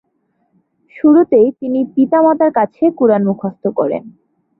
শুরুতে 0.95 1.39
তিনি 1.59 1.79
পিতামাতার 1.93 2.51
কাছে 2.51 2.83
"কুরআন" 2.97 3.21
মুখস্থ 3.29 3.63
করেন। 3.79 4.03